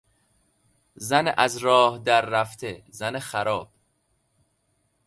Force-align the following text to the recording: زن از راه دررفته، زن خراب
زن 0.95 1.27
از 1.37 1.57
راه 1.57 1.99
دررفته، 1.99 2.83
زن 2.89 3.19
خراب 3.19 3.71